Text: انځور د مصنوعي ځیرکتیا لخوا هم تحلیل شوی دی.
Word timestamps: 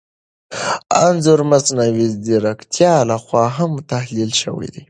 انځور 1.05 1.39
د 1.45 1.49
مصنوعي 1.51 2.07
ځیرکتیا 2.25 2.93
لخوا 3.09 3.45
هم 3.57 3.71
تحلیل 3.91 4.31
شوی 4.41 4.67
دی. 4.73 4.79